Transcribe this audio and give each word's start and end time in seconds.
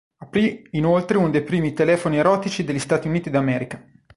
Aprì 0.17 0.67
inoltre 0.71 1.17
uno 1.19 1.29
dei 1.29 1.43
primi 1.43 1.73
telefoni 1.73 2.17
erotici 2.17 2.63
degli 2.63 2.79
Stati 2.79 3.07
Uniti 3.07 3.29
d'America. 3.29 3.85